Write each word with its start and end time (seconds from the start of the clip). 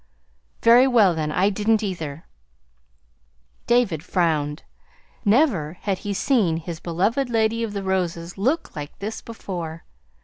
"Very 0.63 0.87
well, 0.87 1.13
then. 1.13 1.31
I 1.31 1.51
didn't, 1.51 1.83
either." 1.83 2.25
David 3.67 4.01
frowned. 4.03 4.63
Never 5.23 5.77
had 5.81 5.99
he 5.99 6.11
seen 6.11 6.57
his 6.57 6.79
beloved 6.79 7.29
Lady 7.29 7.61
of 7.61 7.73
the 7.73 7.83
Roses 7.83 8.35
look 8.35 8.75
like 8.75 8.97
this 8.97 9.21
before. 9.21 9.83